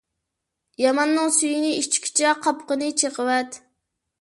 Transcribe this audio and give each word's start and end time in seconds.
ياماننىڭ 0.83 1.29
سۈيىنى 1.35 1.69
ئىچكۈچە، 1.81 2.33
قاپىقىنى 2.47 2.91
چېقىۋەت. 3.03 3.63